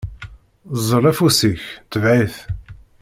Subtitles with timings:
[0.79, 2.35] Ẓẓel afus-ik, tbeɛ-it!